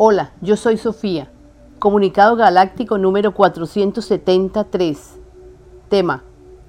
Hola, 0.00 0.30
yo 0.40 0.56
soy 0.56 0.76
Sofía. 0.76 1.28
Comunicado 1.80 2.36
Galáctico 2.36 2.98
número 2.98 3.34
473. 3.34 5.18
Tema. 5.88 6.22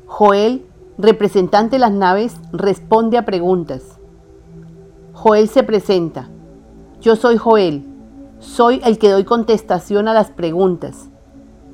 Joel, 0.07 0.65
representante 0.97 1.75
de 1.75 1.79
las 1.79 1.91
naves, 1.91 2.37
responde 2.51 3.19
a 3.19 3.25
preguntas. 3.25 3.99
Joel 5.13 5.47
se 5.47 5.61
presenta. 5.61 6.27
Yo 7.01 7.15
soy 7.15 7.37
Joel. 7.37 7.85
Soy 8.39 8.81
el 8.83 8.97
que 8.97 9.11
doy 9.11 9.25
contestación 9.25 10.07
a 10.07 10.15
las 10.15 10.31
preguntas. 10.31 11.11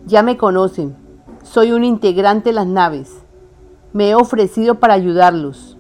Ya 0.06 0.24
me 0.24 0.36
conocen. 0.36 0.98
Soy 1.42 1.72
un 1.72 1.86
integrante 1.86 2.50
de 2.50 2.56
las 2.56 2.68
naves. 2.68 3.24
Me 3.94 4.10
he 4.10 4.16
ofrecido 4.16 4.82
para 4.82 4.96
ayudarlos. 4.96 5.78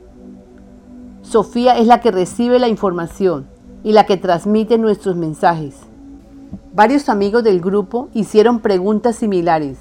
Sofía 1.21 1.77
es 1.77 1.87
la 1.87 1.99
que 1.99 2.11
recibe 2.11 2.59
la 2.59 2.69
información 2.69 3.53
y 3.85 3.91
la 3.91 4.07
que 4.07 4.17
transmite 4.17 4.79
nuestros 4.79 5.15
mensajes. 5.15 5.75
Varios 6.73 7.07
amigos 7.07 7.43
del 7.43 7.61
grupo 7.61 8.09
hicieron 8.15 8.59
preguntas 8.59 9.15
similares. 9.15 9.77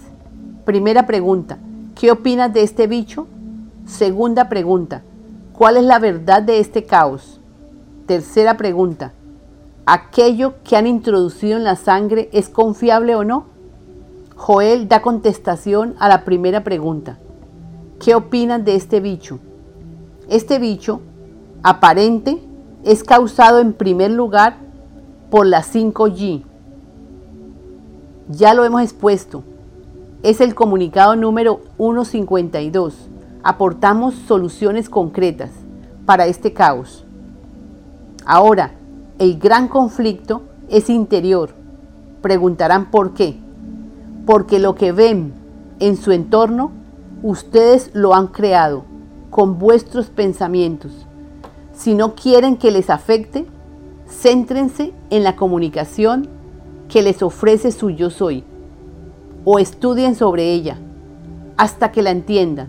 Primera 0.66 1.06
pregunta, 1.06 1.56
¿qué 1.98 2.10
opinas 2.10 2.52
de 2.52 2.62
este 2.62 2.86
bicho? 2.86 3.26
Segunda 3.86 4.50
pregunta, 4.50 5.02
¿cuál 5.54 5.78
es 5.78 5.84
la 5.84 5.98
verdad 5.98 6.42
de 6.42 6.60
este 6.60 6.84
caos? 6.84 7.40
Tercera 8.04 8.58
pregunta, 8.58 9.14
¿aquello 9.86 10.56
que 10.64 10.76
han 10.76 10.86
introducido 10.86 11.56
en 11.56 11.64
la 11.64 11.76
sangre 11.76 12.28
es 12.30 12.50
confiable 12.50 13.14
o 13.14 13.24
no? 13.24 13.46
Joel 14.36 14.86
da 14.86 15.00
contestación 15.00 15.94
a 15.98 16.10
la 16.10 16.26
primera 16.26 16.62
pregunta. 16.62 17.18
¿Qué 18.04 18.14
opinan 18.14 18.66
de 18.66 18.74
este 18.74 19.00
bicho? 19.00 19.38
Este 20.28 20.58
bicho, 20.58 21.00
aparente, 21.62 22.38
es 22.84 23.02
causado 23.02 23.60
en 23.60 23.72
primer 23.72 24.10
lugar 24.10 24.56
por 25.30 25.46
la 25.46 25.62
5G. 25.62 26.42
Ya 28.28 28.52
lo 28.54 28.64
hemos 28.64 28.82
expuesto. 28.82 29.42
Es 30.22 30.40
el 30.40 30.54
comunicado 30.54 31.16
número 31.16 31.60
152. 31.78 33.08
Aportamos 33.42 34.14
soluciones 34.14 34.88
concretas 34.88 35.50
para 36.04 36.26
este 36.26 36.52
caos. 36.52 37.04
Ahora, 38.26 38.72
el 39.18 39.38
gran 39.38 39.68
conflicto 39.68 40.42
es 40.68 40.90
interior. 40.90 41.50
Preguntarán 42.20 42.90
por 42.90 43.14
qué. 43.14 43.38
Porque 44.26 44.58
lo 44.58 44.74
que 44.74 44.92
ven 44.92 45.32
en 45.78 45.96
su 45.96 46.12
entorno, 46.12 46.70
ustedes 47.22 47.90
lo 47.94 48.14
han 48.14 48.28
creado 48.28 48.84
con 49.30 49.58
vuestros 49.58 50.06
pensamientos 50.06 51.03
si 51.74 51.94
no 51.94 52.14
quieren 52.14 52.56
que 52.56 52.70
les 52.70 52.90
afecte, 52.90 53.46
céntrense 54.08 54.92
en 55.10 55.24
la 55.24 55.36
comunicación 55.36 56.28
que 56.88 57.02
les 57.02 57.22
ofrece 57.22 57.72
su 57.72 57.90
yo 57.90 58.10
soy 58.10 58.44
o 59.44 59.58
estudien 59.58 60.14
sobre 60.14 60.52
ella 60.52 60.78
hasta 61.56 61.92
que 61.92 62.02
la 62.02 62.10
entiendan. 62.10 62.68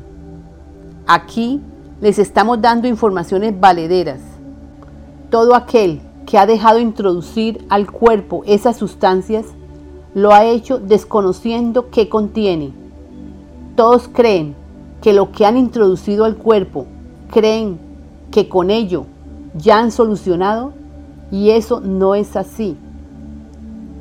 Aquí 1.08 1.62
les 2.02 2.20
estamos 2.20 2.62
dando 2.62 2.88
informaciones 2.88 3.60
valederas. 3.60 4.20
Todo 5.30 5.56
aquel 5.56 6.02
que 6.26 6.38
ha 6.38 6.46
dejado 6.46 6.80
introducir 6.80 7.66
al 7.70 7.92
cuerpo 7.92 8.44
esas 8.46 8.78
sustancias 8.78 9.46
lo 10.14 10.34
ha 10.34 10.46
hecho 10.46 10.80
desconociendo 10.80 11.90
qué 11.90 12.10
contiene. 12.10 12.74
Todos 13.76 14.08
creen 14.08 14.56
que 15.02 15.14
lo 15.14 15.32
que 15.32 15.46
han 15.46 15.58
introducido 15.58 16.26
al 16.26 16.38
cuerpo 16.38 16.88
creen 17.32 17.85
que 18.36 18.50
con 18.50 18.70
ello 18.70 19.06
ya 19.58 19.80
han 19.80 19.92
solucionado 19.92 20.74
y 21.32 21.52
eso 21.52 21.80
no 21.80 22.16
es 22.16 22.36
así. 22.36 22.76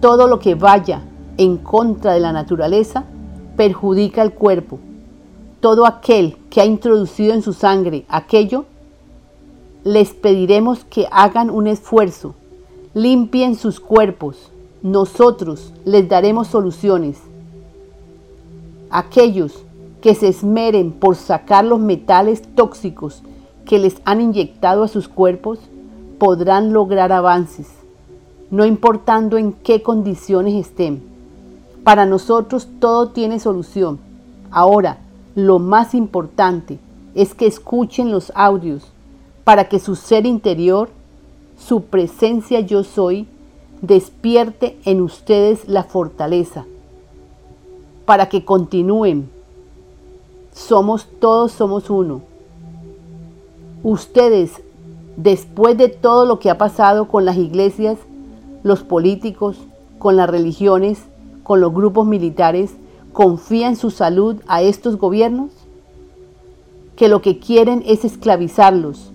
Todo 0.01 0.27
lo 0.27 0.41
que 0.41 0.57
vaya 0.57 1.03
en 1.37 1.57
contra 1.57 2.15
de 2.15 2.19
la 2.19 2.33
naturaleza 2.33 3.05
perjudica 3.57 4.23
el 4.23 4.33
cuerpo. 4.33 4.81
Todo 5.61 5.87
aquel 5.87 6.37
que 6.51 6.61
ha 6.61 6.65
introducido 6.65 7.33
en 7.33 7.43
su 7.43 7.53
sangre 7.53 8.07
aquello, 8.09 8.65
les 9.85 10.13
pediremos 10.15 10.85
que 10.85 11.07
hagan 11.13 11.49
un 11.49 11.69
esfuerzo, 11.69 12.35
limpien 12.93 13.55
sus 13.55 13.79
cuerpos. 13.79 14.51
Nosotros 14.83 15.73
les 15.85 16.09
daremos 16.09 16.49
soluciones. 16.49 17.21
Aquellos 18.91 19.63
que 20.01 20.17
se 20.17 20.27
esmeren 20.27 20.91
por 20.91 21.15
sacar 21.15 21.65
los 21.65 21.79
metales 21.79 22.43
tóxicos 22.57 23.23
que 23.67 23.79
les 23.79 23.97
han 24.05 24.21
inyectado 24.21 24.83
a 24.83 24.89
sus 24.89 25.09
cuerpos 25.09 25.59
podrán 26.19 26.73
lograr 26.73 27.13
avances, 27.13 27.69
no 28.51 28.65
importando 28.65 29.39
en 29.39 29.53
qué 29.53 29.83
condiciones 29.83 30.55
estén. 30.55 31.03
Para 31.83 32.07
nosotros 32.07 32.69
todo 32.79 33.09
tiene 33.09 33.41
solución. 33.41 33.99
Ahora, 34.51 34.99
lo 35.35 35.59
más 35.59 35.95
importante 35.95 36.79
es 37.15 37.35
que 37.35 37.47
escuchen 37.47 38.11
los 38.11 38.33
audios 38.35 38.87
para 39.45 39.69
que 39.69 39.79
su 39.79 39.97
ser 39.97 40.25
interior, 40.25 40.89
su 41.59 41.83
presencia 41.85 42.61
yo 42.61 42.85
soy, 42.85 43.27
despierte 43.83 44.79
en 44.85 45.03
ustedes 45.03 45.69
la 45.69 45.85
fortaleza, 45.85 46.65
para 48.07 48.29
que 48.29 48.45
continúen. 48.45 49.29
Somos 50.53 51.07
todos, 51.21 51.53
somos 51.53 51.91
uno 51.91 52.34
Ustedes, 53.85 54.63
después 55.19 55.77
de 55.77 55.89
todo 55.91 56.25
lo 56.25 56.39
que 56.39 56.49
ha 56.49 56.57
pasado 56.57 57.07
con 57.07 57.27
las 57.27 57.37
iglesias, 57.37 57.99
los 58.63 58.83
políticos, 58.83 59.59
con 59.99 60.17
las 60.17 60.29
religiones, 60.29 61.01
con 61.43 61.61
los 61.61 61.75
grupos 61.75 62.07
militares, 62.07 62.73
¿confían 63.13 63.77
su 63.77 63.91
salud 63.91 64.37
a 64.49 64.63
estos 64.63 64.97
gobiernos? 64.97 65.51
Que 66.97 67.09
lo 67.09 67.21
que 67.21 67.39
quieren 67.39 67.83
es 67.87 68.07
esclavizarlos, 68.07 69.13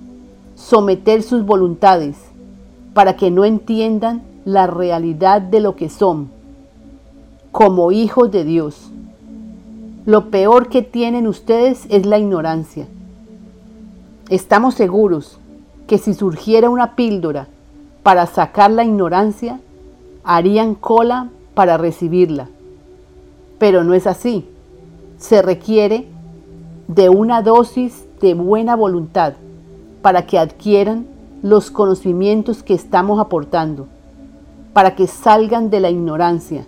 someter 0.54 1.24
sus 1.24 1.44
voluntades, 1.44 2.18
para 2.94 3.16
que 3.16 3.32
no 3.32 3.46
entiendan 3.46 4.22
la 4.46 4.68
realidad 4.68 5.42
de 5.42 5.62
lo 5.62 5.76
que 5.76 5.90
son, 5.90 6.30
como 7.52 7.92
hijos 7.92 8.30
de 8.30 8.44
Dios. 8.44 8.92
Lo 10.06 10.30
peor 10.30 10.70
que 10.70 10.84
tienen 10.84 11.26
ustedes 11.26 11.88
es 11.90 12.06
la 12.06 12.20
ignorancia. 12.20 12.86
Estamos 14.30 14.76
seguros 14.76 15.40
que 15.88 15.98
si 15.98 16.14
surgiera 16.14 16.70
una 16.70 16.96
píldora 16.96 17.48
para 18.04 18.28
sacar 18.28 18.70
la 18.70 18.84
ignorancia, 18.84 19.60
harían 20.24 20.76
cola 20.76 21.30
para 21.56 21.78
recibirla. 21.78 22.48
Pero 23.58 23.84
no 23.84 23.96
es 23.96 24.06
así. 24.06 24.48
Se 25.18 25.42
requiere 25.42 26.08
de 26.88 27.10
una 27.10 27.42
dosis 27.42 28.06
de 28.22 28.36
buena 28.36 28.76
voluntad 28.76 29.34
para 30.04 30.28
que 30.28 30.38
adquieran 30.38 31.08
los 31.42 31.72
conocimientos 31.72 32.62
que 32.62 32.76
estamos 32.76 33.20
aportando, 33.20 33.88
para 34.74 34.94
que 34.96 35.08
salgan 35.08 35.72
de 35.72 35.80
la 35.80 35.90
ignorancia. 35.90 36.68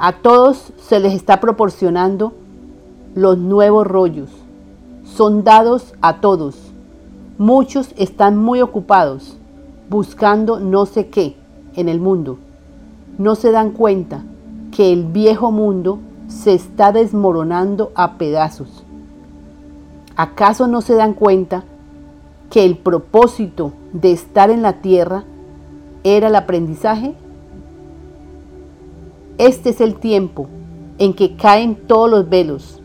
A 0.00 0.12
todos 0.14 0.72
se 0.82 0.98
les 0.98 1.14
está 1.14 1.38
proporcionando 1.38 2.32
los 3.14 3.38
nuevos 3.38 3.86
rollos 3.86 4.28
son 5.18 5.42
dados 5.42 5.94
a 6.00 6.20
todos. 6.20 6.54
Muchos 7.38 7.92
están 7.96 8.36
muy 8.36 8.60
ocupados 8.60 9.36
buscando 9.90 10.60
no 10.60 10.86
sé 10.86 11.08
qué 11.08 11.34
en 11.74 11.88
el 11.88 11.98
mundo. 11.98 12.38
No 13.18 13.34
se 13.34 13.50
dan 13.50 13.72
cuenta 13.72 14.22
que 14.70 14.92
el 14.92 15.06
viejo 15.06 15.50
mundo 15.50 15.98
se 16.28 16.54
está 16.54 16.92
desmoronando 16.92 17.90
a 17.96 18.16
pedazos. 18.16 18.84
¿Acaso 20.14 20.68
no 20.68 20.82
se 20.82 20.94
dan 20.94 21.14
cuenta 21.14 21.64
que 22.48 22.64
el 22.64 22.76
propósito 22.76 23.72
de 23.92 24.12
estar 24.12 24.50
en 24.50 24.62
la 24.62 24.74
tierra 24.74 25.24
era 26.04 26.28
el 26.28 26.36
aprendizaje? 26.36 27.16
Este 29.36 29.70
es 29.70 29.80
el 29.80 29.96
tiempo 29.96 30.46
en 30.98 31.12
que 31.12 31.34
caen 31.34 31.74
todos 31.74 32.08
los 32.08 32.28
velos 32.28 32.77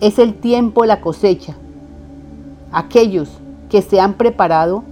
es 0.00 0.18
el 0.18 0.34
tiempo 0.34 0.82
de 0.82 0.88
la 0.88 1.00
cosecha. 1.00 1.56
Aquellos 2.72 3.30
que 3.68 3.82
se 3.82 4.00
han 4.00 4.14
preparado 4.14 4.82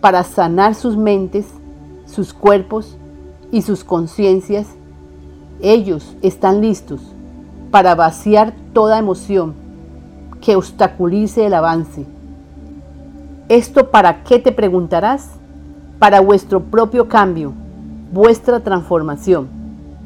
para 0.00 0.22
sanar 0.24 0.74
sus 0.74 0.96
mentes, 0.96 1.46
sus 2.06 2.32
cuerpos 2.32 2.96
y 3.50 3.62
sus 3.62 3.84
conciencias, 3.84 4.68
ellos 5.60 6.16
están 6.22 6.60
listos 6.60 7.00
para 7.70 7.94
vaciar 7.94 8.54
toda 8.72 8.98
emoción 8.98 9.54
que 10.40 10.56
obstaculice 10.56 11.46
el 11.46 11.54
avance. 11.54 12.06
¿Esto 13.48 13.90
para 13.90 14.22
qué 14.22 14.38
te 14.38 14.52
preguntarás? 14.52 15.30
Para 15.98 16.20
vuestro 16.20 16.62
propio 16.62 17.08
cambio, 17.08 17.52
vuestra 18.12 18.60
transformación, 18.60 19.48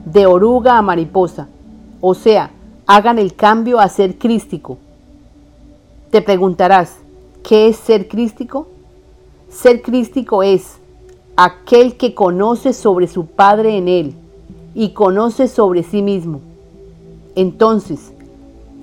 de 0.06 0.26
oruga 0.26 0.76
a 0.76 0.82
mariposa, 0.82 1.46
o 2.00 2.14
sea, 2.14 2.50
hagan 2.86 3.18
el 3.18 3.34
cambio 3.34 3.80
a 3.80 3.88
ser 3.88 4.18
crístico. 4.18 4.78
Te 6.10 6.22
preguntarás, 6.22 6.96
¿qué 7.42 7.68
es 7.68 7.76
ser 7.76 8.08
crístico? 8.08 8.68
Ser 9.48 9.82
crístico 9.82 10.42
es 10.42 10.78
aquel 11.36 11.96
que 11.96 12.14
conoce 12.14 12.72
sobre 12.72 13.08
su 13.08 13.26
Padre 13.26 13.76
en 13.76 13.88
él 13.88 14.14
y 14.74 14.90
conoce 14.90 15.48
sobre 15.48 15.82
sí 15.82 16.02
mismo. 16.02 16.40
Entonces, 17.34 18.12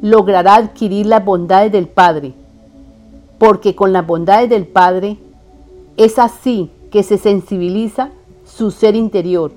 logrará 0.01 0.55
adquirir 0.55 1.05
las 1.05 1.23
bondades 1.23 1.71
del 1.71 1.87
Padre, 1.87 2.33
porque 3.37 3.75
con 3.75 3.93
las 3.93 4.05
bondades 4.05 4.49
del 4.49 4.67
Padre 4.67 5.17
es 5.97 6.17
así 6.19 6.69
que 6.91 7.03
se 7.03 7.17
sensibiliza 7.17 8.09
su 8.45 8.71
ser 8.71 8.95
interior, 8.95 9.51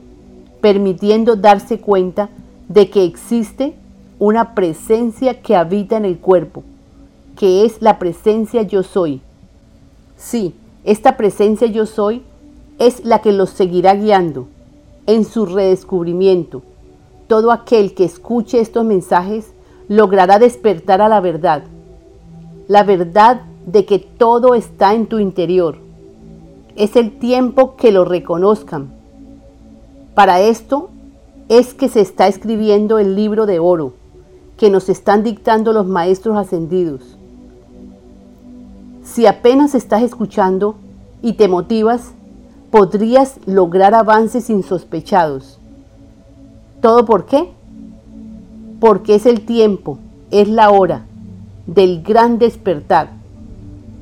permitiendo 0.61 1.35
darse 1.35 1.81
cuenta 1.81 2.29
de 2.69 2.91
que 2.91 3.05
existe 3.05 3.75
una 4.19 4.55
presencia 4.55 5.41
que 5.43 5.57
habita 5.57 5.97
en 5.97 6.05
el 6.05 6.19
cuerpo, 6.19 6.63
que 7.37 7.65
es 7.65 7.83
la 7.83 7.99
presencia 7.99 8.63
yo 8.63 8.83
soy. 8.83 9.21
Sí, 10.17 10.55
esta 10.85 11.17
presencia 11.17 11.67
yo 11.67 11.87
soy 11.87 12.23
es 12.79 13.05
la 13.05 13.21
que 13.21 13.33
los 13.33 13.51
seguirá 13.51 13.95
guiando 13.95 14.47
en 15.07 15.25
su 15.25 15.47
redescubrimiento. 15.47 16.63
Todo 17.27 17.51
aquel 17.51 17.95
que 17.95 18.05
escuche 18.05 18.61
estos 18.61 18.85
mensajes 18.85 19.53
logrará 19.89 20.39
despertar 20.39 21.01
a 21.01 21.09
la 21.09 21.21
verdad, 21.21 21.65
la 22.69 22.85
verdad 22.85 23.43
de 23.67 23.85
que 23.85 23.99
todo 23.99 24.55
está 24.55 24.95
en 24.95 25.07
tu 25.07 25.19
interior. 25.19 25.79
Es 26.77 26.97
el 26.97 27.19
tiempo 27.19 27.77
que 27.77 27.93
lo 27.93 28.05
reconozcan. 28.05 28.93
Para 30.15 30.41
esto 30.41 30.91
es 31.49 31.75
que 31.75 31.89
se 31.89 32.01
está 32.01 32.29
escribiendo 32.29 32.99
el 32.99 33.17
libro 33.17 33.47
de 33.47 33.59
oro 33.59 33.95
que 34.57 34.71
nos 34.71 34.89
están 34.89 35.23
dictando 35.23 35.73
los 35.73 35.87
maestros 35.87 36.37
ascendidos. 36.37 37.17
Si 39.03 39.27
apenas 39.27 39.75
estás 39.75 40.03
escuchando 40.03 40.77
y 41.23 41.35
te 41.35 41.49
motivas, 41.49 42.13
podrías 42.71 43.39
lograr 43.47 43.95
avances 43.95 44.51
insospechados. 44.51 45.59
¿Todo 46.81 47.05
por 47.05 47.27
qué? 47.27 47.53
Porque 48.81 49.15
es 49.15 49.27
el 49.27 49.45
tiempo, 49.47 49.99
es 50.31 50.49
la 50.49 50.71
hora 50.71 51.07
del 51.67 52.03
gran 52.03 52.39
despertar. 52.39 53.11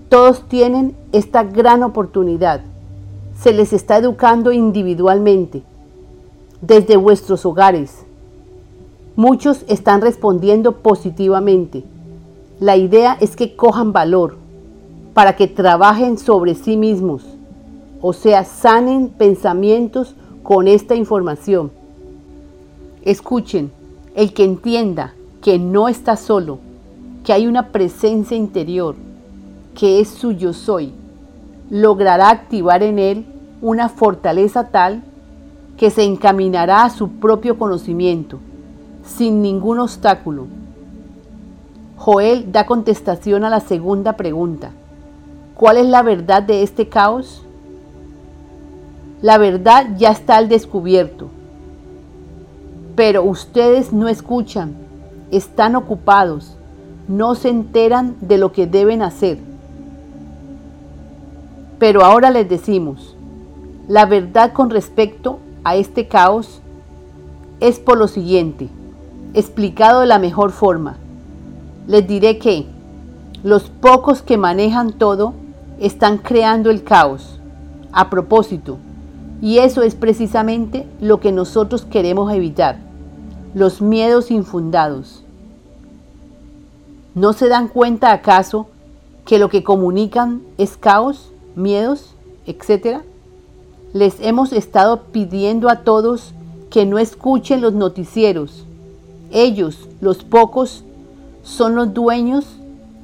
Todos 0.09 0.49
tienen 0.49 0.97
esta 1.13 1.43
gran 1.43 1.83
oportunidad. 1.83 2.61
Se 3.39 3.53
les 3.53 3.73
está 3.73 3.97
educando 3.97 4.53
individualmente, 4.53 5.63
desde 6.61 6.97
vuestros 6.97 7.45
hogares. 7.47 8.05
Muchos 9.17 9.65
están 9.69 10.01
respondiendo 10.01 10.79
positivamente. 10.79 11.85
La 12.61 12.77
idea 12.77 13.17
es 13.21 13.37
que 13.37 13.57
cojan 13.57 13.93
valor 13.93 14.37
para 15.15 15.37
que 15.37 15.49
trabajen 15.49 16.17
sobre 16.19 16.55
sí 16.55 16.77
mismos 16.77 17.23
o 18.03 18.13
sea, 18.13 18.45
sanen 18.45 19.09
pensamientos 19.09 20.17
con 20.43 20.67
esta 20.67 20.97
información. 20.97 21.71
Escuchen, 23.03 23.71
el 24.17 24.35
que 24.35 24.45
entienda 24.45 25.15
que 25.41 25.59
no 25.59 25.89
está 25.89 26.17
solo, 26.17 26.59
que 27.25 27.33
hay 27.33 27.47
una 27.47 27.69
presencia 27.69 28.37
interior, 28.37 28.97
que 29.77 30.01
es 30.01 30.09
su 30.09 30.33
yo 30.33 30.53
soy, 30.53 30.93
logrará 31.71 32.29
activar 32.29 32.83
en 32.83 32.99
él 32.99 33.25
una 33.63 33.89
fortaleza 33.89 34.69
tal 34.69 35.05
que 35.77 35.91
se 35.91 36.03
encaminará 36.03 36.85
a 36.85 36.91
su 36.91 37.09
propio 37.09 37.57
conocimiento, 37.57 38.41
sin 39.05 39.43
ningún 39.43 39.81
obstáculo. 39.81 40.47
Joel 41.97 42.51
da 42.51 42.67
contestación 42.67 43.45
a 43.45 43.51
la 43.51 43.61
segunda 43.61 44.15
pregunta. 44.15 44.71
¿Cuál 45.55 45.77
es 45.77 45.87
la 45.87 46.03
verdad 46.03 46.43
de 46.43 46.63
este 46.63 46.89
caos? 46.89 47.45
La 49.21 49.39
verdad 49.39 49.91
ya 49.97 50.11
está 50.11 50.37
al 50.37 50.49
descubierto. 50.49 51.29
Pero 52.97 53.23
ustedes 53.23 53.93
no 53.93 54.09
escuchan, 54.09 54.75
están 55.31 55.77
ocupados, 55.77 56.57
no 57.07 57.35
se 57.35 57.49
enteran 57.49 58.17
de 58.21 58.39
lo 58.39 58.53
que 58.53 58.67
deben 58.67 59.03
hacer. 59.03 59.39
Pero 61.79 62.05
ahora 62.05 62.31
les 62.31 62.49
decimos, 62.49 63.17
la 63.89 64.07
verdad 64.07 64.53
con 64.53 64.71
respecto 64.71 65.39
a 65.65 65.77
este 65.77 66.09
caos 66.09 66.61
es 67.61 67.79
por 67.79 67.97
lo 67.97 68.09
siguiente, 68.09 68.69
explicado 69.35 70.01
de 70.01 70.07
la 70.07 70.19
mejor 70.19 70.53
forma. 70.53 70.97
Les 71.87 72.07
diré 72.07 72.39
que 72.39 72.67
los 73.43 73.65
pocos 73.65 74.23
que 74.23 74.37
manejan 74.37 74.93
todo 74.93 75.35
están 75.81 76.19
creando 76.19 76.71
el 76.71 76.85
caos. 76.85 77.39
A 77.93 78.09
propósito, 78.09 78.79
y 79.43 79.59
eso 79.59 79.83
es 79.83 79.95
precisamente 79.95 80.87
lo 81.01 81.21
que 81.21 81.33
nosotros 81.33 81.85
queremos 81.85 82.33
evitar, 82.33 82.79
los 83.55 83.83
miedos 83.83 84.31
infundados. 84.31 85.25
¿No 87.15 87.35
se 87.35 87.49
dan 87.49 87.69
cuenta 87.69 88.13
acaso 88.13 88.69
que 89.27 89.39
lo 89.39 89.51
que 89.51 89.63
comunican 89.63 90.41
es 90.57 90.79
caos, 90.79 91.33
miedos, 91.55 92.15
etcétera? 92.47 93.03
Les 93.93 94.21
hemos 94.21 94.53
estado 94.53 95.03
pidiendo 95.13 95.69
a 95.69 95.81
todos 95.81 96.33
que 96.71 96.87
no 96.87 96.99
escuchen 96.99 97.61
los 97.61 97.75
noticieros. 97.75 98.65
Ellos, 99.33 99.89
los 100.03 100.25
pocos, 100.25 100.85
son 101.43 101.75
los 101.75 101.95
dueños 101.95 102.45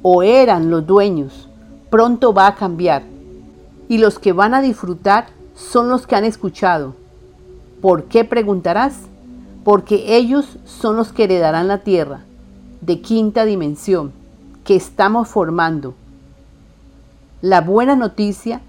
o 0.03 0.21
eran 0.21 0.69
los 0.69 0.85
dueños. 0.85 1.49
Pronto 1.89 2.33
va 2.33 2.45
a 2.45 2.55
cambiar. 2.55 3.01
Y 3.87 3.97
los 3.97 4.19
que 4.19 4.31
van 4.31 4.53
a 4.53 4.61
disfrutar 4.61 5.27
son 5.55 5.89
los 5.89 6.05
que 6.05 6.15
han 6.15 6.23
escuchado. 6.23 6.93
¿Por 7.81 8.03
qué 8.03 8.25
preguntarás? 8.25 8.95
Porque 9.63 10.15
ellos 10.17 10.57
son 10.65 10.95
los 10.95 11.11
que 11.11 11.23
heredarán 11.23 11.67
la 11.67 11.79
tierra 11.79 12.21
de 12.81 13.01
quinta 13.01 13.43
dimensión 13.45 14.11
que 14.63 14.75
estamos 14.75 15.27
formando. 15.29 15.95
La 17.41 17.61
buena 17.61 17.95
noticia 17.95 18.61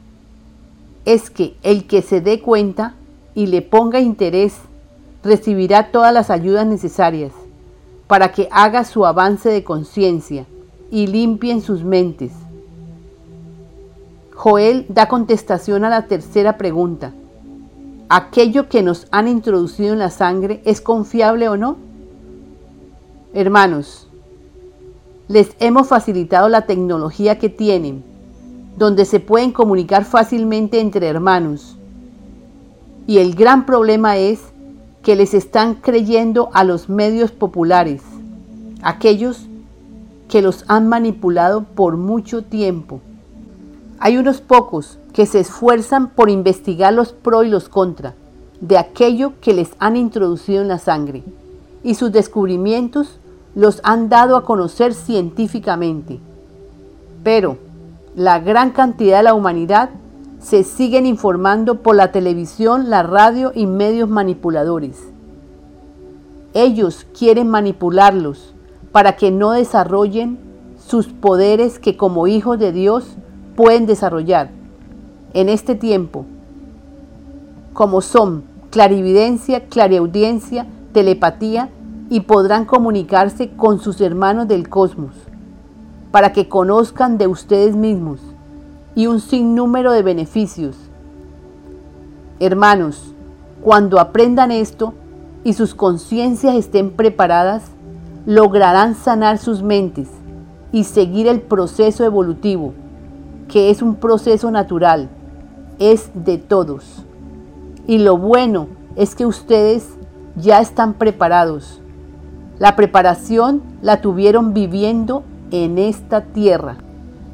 es 1.05 1.29
que 1.29 1.57
el 1.63 1.87
que 1.87 2.01
se 2.01 2.23
dé 2.23 2.41
cuenta 2.41 2.95
y 3.35 3.49
le 3.49 3.61
ponga 3.61 4.01
interés 4.01 4.55
recibirá 5.23 5.91
todas 5.93 6.15
las 6.15 6.31
ayudas 6.31 6.67
necesarias 6.67 7.33
para 8.11 8.33
que 8.33 8.49
haga 8.51 8.85
su 8.85 9.07
avance 9.07 9.49
de 9.49 9.65
conciencia 9.65 10.45
y 10.91 11.07
limpien 11.07 11.63
sus 11.63 11.85
mentes 11.85 12.33
Joel 14.41 14.87
da 14.89 15.07
contestación 15.07 15.85
a 15.85 15.91
la 15.91 16.07
tercera 16.07 16.57
pregunta. 16.57 17.13
¿Aquello 18.09 18.71
que 18.71 18.83
nos 18.83 19.07
han 19.11 19.29
introducido 19.29 19.93
en 19.93 19.99
la 19.99 20.09
sangre 20.09 20.63
es 20.65 20.81
confiable 20.81 21.51
o 21.51 21.59
no? 21.59 21.77
Hermanos, 23.35 24.09
les 25.29 25.51
hemos 25.61 25.89
facilitado 25.89 26.49
la 26.49 26.63
tecnología 26.63 27.39
que 27.39 27.51
tienen, 27.51 28.03
donde 28.79 29.05
se 29.05 29.21
pueden 29.21 29.53
comunicar 29.53 30.07
fácilmente 30.07 30.81
entre 30.81 31.07
hermanos. 31.07 31.77
Y 33.07 33.19
el 33.19 33.35
gran 33.35 33.67
problema 33.67 34.17
es 34.17 34.41
que 35.03 35.17
les 35.17 35.35
están 35.35 35.75
creyendo 35.75 36.49
a 36.55 36.65
los 36.65 36.89
medios 36.89 37.31
populares, 37.31 38.01
aquellos 38.83 39.47
que 40.29 40.43
los 40.43 40.65
han 40.69 40.89
manipulado 40.89 41.65
por 41.65 41.97
mucho 41.97 42.43
tiempo. 42.43 43.01
Hay 43.99 44.17
unos 44.17 44.41
pocos 44.41 44.99
que 45.13 45.27
se 45.27 45.41
esfuerzan 45.41 46.11
por 46.11 46.31
investigar 46.31 46.93
los 46.93 47.13
pro 47.13 47.43
y 47.43 47.49
los 47.49 47.69
contra 47.69 48.15
de 48.61 48.79
aquello 48.79 49.33
que 49.41 49.55
les 49.55 49.71
han 49.79 49.97
introducido 49.97 50.63
en 50.63 50.69
la 50.69 50.79
sangre 50.79 51.23
y 51.83 51.95
sus 51.95 52.13
descubrimientos 52.13 53.19
los 53.55 53.81
han 53.83 54.09
dado 54.09 54.37
a 54.37 54.45
conocer 54.45 54.95
científicamente. 54.95 56.21
Pero 57.25 57.59
la 58.15 58.39
gran 58.39 58.71
cantidad 58.71 59.19
de 59.19 59.25
la 59.25 59.35
humanidad 59.35 59.91
se 60.41 60.63
siguen 60.63 61.07
informando 61.07 61.83
por 61.83 61.97
la 61.97 62.13
televisión, 62.13 62.91
la 62.91 63.03
radio 63.03 63.53
y 63.55 63.67
medios 63.67 64.09
manipuladores. 64.09 64.97
Ellos 66.55 67.07
quieren 67.17 67.49
manipularlos 67.49 68.55
para 68.93 69.17
que 69.17 69.31
no 69.31 69.53
desarrollen 69.53 70.39
sus 70.79 71.07
poderes 71.07 71.79
que 71.79 71.97
como 71.97 72.27
hijos 72.27 72.59
de 72.59 72.73
Dios 72.73 73.17
pueden 73.57 73.87
desarrollar 73.87 74.51
en 75.33 75.49
este 75.49 75.75
tiempo, 75.75 76.25
como 77.73 78.01
son 78.01 78.45
clarividencia, 78.71 79.67
clariaudiencia, 79.67 80.67
telepatía, 80.93 81.69
y 82.09 82.21
podrán 82.21 82.65
comunicarse 82.65 83.51
con 83.51 83.79
sus 83.79 84.01
hermanos 84.01 84.49
del 84.49 84.69
cosmos, 84.69 85.15
para 86.11 86.33
que 86.33 86.49
conozcan 86.49 87.19
de 87.19 87.29
ustedes 87.29 87.77
mismos 87.77 88.21
y 88.97 89.07
un 89.07 89.21
sinnúmero 89.21 89.93
de 89.93 90.03
beneficios. 90.03 90.77
Hermanos, 92.41 93.15
cuando 93.63 94.01
aprendan 94.01 94.51
esto 94.51 94.93
y 95.45 95.53
sus 95.53 95.75
conciencias 95.77 96.57
estén 96.57 96.91
preparadas, 96.91 97.71
lograrán 98.27 98.95
sanar 98.95 99.39
sus 99.39 99.63
mentes 99.63 100.09
y 100.73 100.85
seguir 100.85 101.27
el 101.27 101.41
proceso 101.41 102.05
evolutivo 102.05 102.75
que 103.51 103.71
es 103.71 103.83
un 103.83 103.97
proceso 103.97 104.51
natural, 104.51 105.09
es 105.79 106.11
de 106.15 106.39
todos. 106.39 107.05
Y 107.87 107.99
lo 107.99 108.17
bueno 108.17 108.69
es 108.95 109.15
que 109.17 109.27
ustedes 109.27 109.89
ya 110.37 110.61
están 110.61 110.95
preparados. 110.95 111.81
La 112.59 112.77
preparación 112.77 113.63
la 113.83 114.01
tuvieron 114.01 114.55
viviendo 114.55 115.25
en 115.51 115.79
esta 115.79 116.21
tierra 116.21 116.77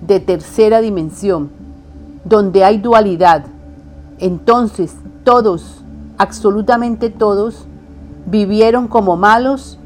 de 0.07 0.21
tercera 0.21 0.81
dimensión, 0.81 1.51
donde 2.25 2.65
hay 2.65 2.79
dualidad. 2.79 3.45
Entonces 4.19 4.95
todos, 5.23 5.85
absolutamente 6.17 7.11
todos, 7.11 7.67
vivieron 8.25 8.89
como 8.89 9.17
malos 9.17 9.79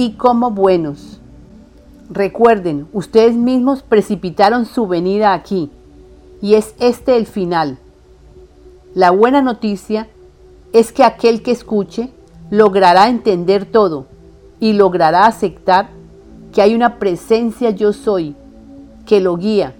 y 0.00 0.12
como 0.12 0.50
buenos. 0.50 1.20
Recuerden, 2.08 2.88
ustedes 2.94 3.36
mismos 3.36 3.82
precipitaron 3.82 4.64
su 4.64 4.86
venida 4.86 5.34
aquí 5.34 5.70
y 6.40 6.54
es 6.54 6.74
este 6.80 7.18
el 7.18 7.26
final. 7.26 7.76
La 8.94 9.10
buena 9.10 9.42
noticia 9.42 10.08
es 10.72 10.90
que 10.90 11.04
aquel 11.04 11.42
que 11.42 11.50
escuche 11.50 12.08
logrará 12.48 13.10
entender 13.10 13.66
todo 13.66 14.06
y 14.58 14.72
logrará 14.72 15.26
aceptar 15.26 15.90
que 16.54 16.62
hay 16.62 16.74
una 16.74 16.98
presencia 16.98 17.68
yo 17.68 17.92
soy 17.92 18.34
que 19.04 19.20
lo 19.20 19.36
guía. 19.36 19.74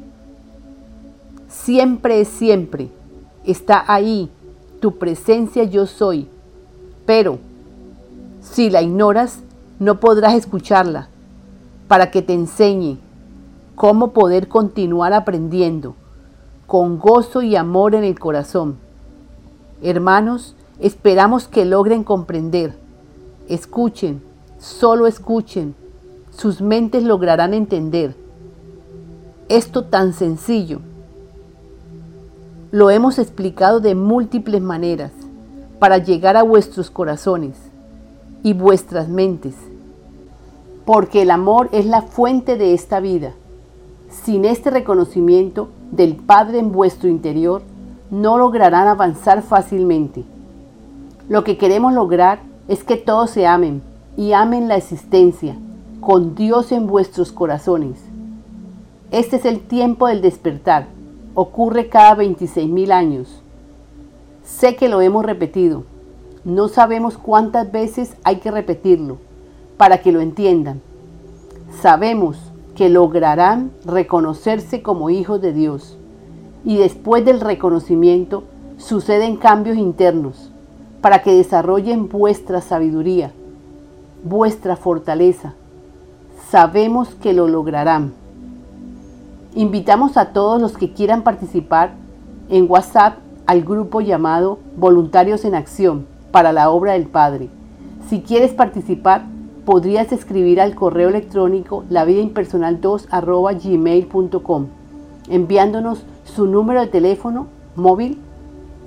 Siempre 1.48 2.20
es 2.20 2.28
siempre. 2.28 2.90
Está 3.46 3.86
ahí 3.90 4.28
tu 4.80 4.98
presencia 4.98 5.64
yo 5.64 5.86
soy. 5.86 6.28
Pero 7.06 7.38
si 8.42 8.68
la 8.68 8.82
ignoras, 8.82 9.44
no 9.80 9.98
podrás 9.98 10.34
escucharla 10.34 11.08
para 11.88 12.10
que 12.10 12.20
te 12.20 12.34
enseñe 12.34 12.98
cómo 13.74 14.12
poder 14.12 14.46
continuar 14.46 15.14
aprendiendo 15.14 15.94
con 16.66 16.98
gozo 16.98 17.40
y 17.40 17.56
amor 17.56 17.94
en 17.94 18.04
el 18.04 18.18
corazón. 18.18 18.76
Hermanos, 19.82 20.54
esperamos 20.80 21.48
que 21.48 21.64
logren 21.64 22.04
comprender. 22.04 22.76
Escuchen, 23.48 24.22
solo 24.58 25.06
escuchen. 25.06 25.74
Sus 26.30 26.60
mentes 26.60 27.02
lograrán 27.02 27.54
entender. 27.54 28.14
Esto 29.48 29.84
tan 29.84 30.12
sencillo. 30.12 30.80
Lo 32.70 32.90
hemos 32.90 33.18
explicado 33.18 33.80
de 33.80 33.94
múltiples 33.94 34.60
maneras 34.60 35.12
para 35.78 35.96
llegar 35.96 36.36
a 36.36 36.42
vuestros 36.42 36.90
corazones 36.90 37.56
y 38.42 38.52
vuestras 38.52 39.08
mentes 39.08 39.54
porque 40.92 41.22
el 41.22 41.30
amor 41.30 41.68
es 41.70 41.86
la 41.86 42.02
fuente 42.02 42.56
de 42.56 42.74
esta 42.74 42.98
vida. 42.98 43.34
Sin 44.10 44.44
este 44.44 44.70
reconocimiento 44.70 45.68
del 45.92 46.16
Padre 46.16 46.58
en 46.58 46.72
vuestro 46.72 47.08
interior, 47.08 47.62
no 48.10 48.38
lograrán 48.38 48.88
avanzar 48.88 49.42
fácilmente. 49.42 50.24
Lo 51.28 51.44
que 51.44 51.58
queremos 51.58 51.92
lograr 51.92 52.40
es 52.66 52.82
que 52.82 52.96
todos 52.96 53.30
se 53.30 53.46
amen 53.46 53.82
y 54.16 54.32
amen 54.32 54.66
la 54.66 54.74
existencia, 54.74 55.56
con 56.00 56.34
Dios 56.34 56.72
en 56.72 56.88
vuestros 56.88 57.30
corazones. 57.30 58.00
Este 59.12 59.36
es 59.36 59.44
el 59.44 59.60
tiempo 59.60 60.08
del 60.08 60.20
despertar. 60.20 60.88
Ocurre 61.36 61.88
cada 61.88 62.16
26.000 62.16 62.90
años. 62.90 63.42
Sé 64.42 64.74
que 64.74 64.88
lo 64.88 65.00
hemos 65.00 65.24
repetido. 65.24 65.84
No 66.42 66.66
sabemos 66.66 67.16
cuántas 67.16 67.70
veces 67.70 68.16
hay 68.24 68.38
que 68.38 68.50
repetirlo 68.50 69.29
para 69.80 70.02
que 70.02 70.12
lo 70.12 70.20
entiendan. 70.20 70.82
Sabemos 71.80 72.36
que 72.76 72.90
lograrán 72.90 73.70
reconocerse 73.86 74.82
como 74.82 75.08
hijos 75.08 75.40
de 75.40 75.54
Dios 75.54 75.96
y 76.66 76.76
después 76.76 77.24
del 77.24 77.40
reconocimiento 77.40 78.44
suceden 78.76 79.38
cambios 79.38 79.78
internos 79.78 80.52
para 81.00 81.22
que 81.22 81.32
desarrollen 81.32 82.10
vuestra 82.10 82.60
sabiduría, 82.60 83.32
vuestra 84.22 84.76
fortaleza. 84.76 85.54
Sabemos 86.50 87.14
que 87.14 87.32
lo 87.32 87.48
lograrán. 87.48 88.12
Invitamos 89.54 90.18
a 90.18 90.34
todos 90.34 90.60
los 90.60 90.76
que 90.76 90.92
quieran 90.92 91.22
participar 91.22 91.92
en 92.50 92.70
WhatsApp 92.70 93.14
al 93.46 93.62
grupo 93.62 94.02
llamado 94.02 94.58
Voluntarios 94.76 95.46
en 95.46 95.54
Acción 95.54 96.06
para 96.32 96.52
la 96.52 96.68
obra 96.68 96.92
del 96.92 97.06
Padre. 97.06 97.48
Si 98.10 98.20
quieres 98.20 98.52
participar, 98.52 99.24
podrías 99.64 100.12
escribir 100.12 100.60
al 100.60 100.74
correo 100.74 101.08
electrónico 101.08 101.84
lavidaimpersonal2 101.90 104.66
enviándonos 105.28 106.04
su 106.24 106.46
número 106.46 106.80
de 106.80 106.88
teléfono 106.88 107.46
móvil, 107.76 108.18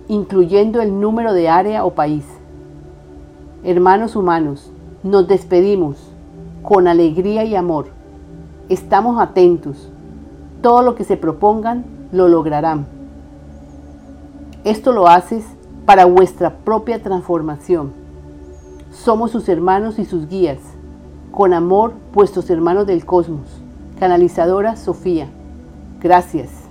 incluyendo 0.07 0.81
el 0.81 0.99
número 0.99 1.33
de 1.33 1.49
área 1.49 1.85
o 1.85 1.91
país. 1.91 2.25
Hermanos 3.63 4.15
humanos, 4.15 4.71
nos 5.03 5.27
despedimos 5.27 5.97
con 6.61 6.87
alegría 6.87 7.45
y 7.45 7.55
amor. 7.55 7.87
Estamos 8.69 9.21
atentos. 9.21 9.89
Todo 10.61 10.81
lo 10.81 10.95
que 10.95 11.03
se 11.03 11.17
propongan 11.17 11.85
lo 12.11 12.27
lograrán. 12.27 12.85
Esto 14.63 14.91
lo 14.91 15.07
haces 15.07 15.45
para 15.85 16.05
vuestra 16.05 16.57
propia 16.57 17.01
transformación 17.01 18.02
somos 18.93 19.31
sus 19.31 19.49
hermanos 19.49 19.99
y 19.99 20.05
sus 20.05 20.27
guías. 20.27 20.59
Con 21.31 21.53
amor, 21.53 21.93
vuestros 22.13 22.49
hermanos 22.49 22.85
del 22.85 23.05
cosmos. 23.05 23.47
Canalizadora 23.99 24.75
Sofía. 24.75 25.27
Gracias. 25.99 26.62